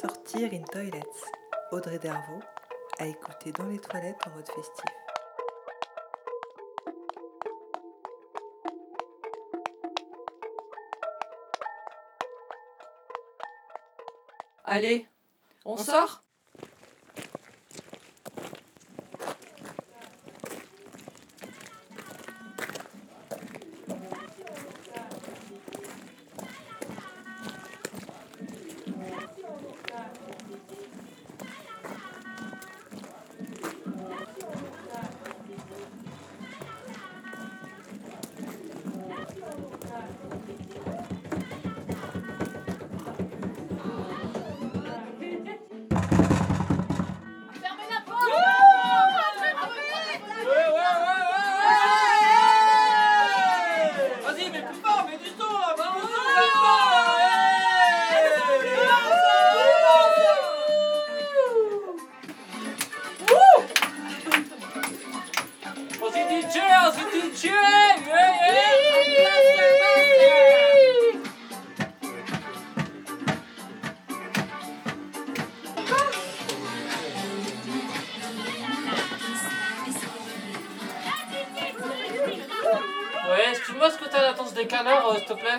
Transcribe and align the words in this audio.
Sortir 0.00 0.54
in 0.54 0.62
Toilets. 0.62 1.02
Audrey 1.72 1.98
Dervaux, 1.98 2.40
à 2.98 3.06
écouter 3.06 3.52
dans 3.52 3.66
les 3.66 3.78
toilettes 3.78 4.16
en 4.26 4.30
mode 4.30 4.46
festif. 4.46 4.84
Allez, 14.64 15.06
on 15.66 15.76
sort? 15.76 16.22
On 66.10 66.12
s'est 66.12 66.26
dit 66.28 66.48
tuer, 66.48 66.60
on 66.84 66.92
s'est 66.92 67.20
dit 67.20 67.30
tuer 67.40 67.50
Ouais, 83.28 83.50
excuse-moi, 83.50 83.86
est-ce 83.86 83.98
que 83.98 84.04
t'as 84.10 84.22
la 84.22 84.32
danse 84.32 84.52
des 84.54 84.66
canards, 84.66 85.12
euh, 85.12 85.16
s'il 85.18 85.26
te 85.26 85.32
plaît 85.34 85.58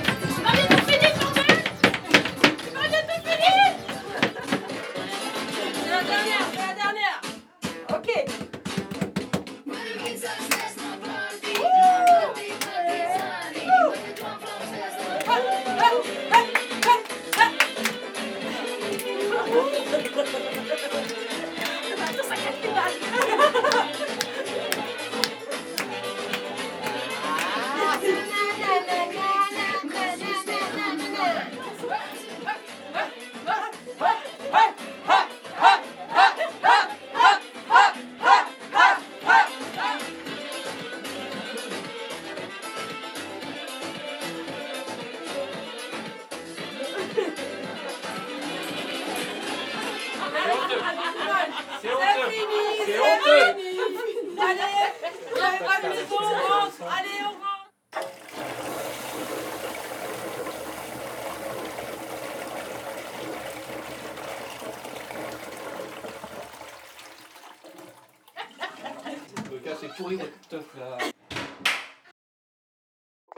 C'est 52.85 52.99
honteux. 52.99 53.45
Allez 54.39 54.61
Allez, 56.81 57.19
on 57.23 57.29
rentre. 57.29 57.61
Le 69.51 69.57
cas 69.59 69.75
c'est 69.79 69.93
pourri 69.95 70.17
cette 70.17 70.47
teuf 70.49 70.65
là 70.77 70.97